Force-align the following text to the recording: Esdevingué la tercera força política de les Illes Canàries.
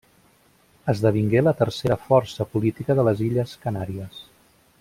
Esdevingué 0.93 1.43
la 1.43 1.53
tercera 1.59 1.99
força 2.07 2.49
política 2.57 2.99
de 3.01 3.07
les 3.11 3.25
Illes 3.29 3.57
Canàries. 3.67 4.27